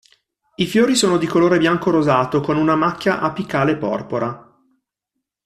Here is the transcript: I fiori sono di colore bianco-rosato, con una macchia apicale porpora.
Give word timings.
I 0.55 0.65
fiori 0.65 0.95
sono 0.95 1.17
di 1.19 1.27
colore 1.27 1.59
bianco-rosato, 1.59 2.41
con 2.41 2.57
una 2.57 2.75
macchia 2.75 3.19
apicale 3.19 3.77
porpora. 3.77 4.51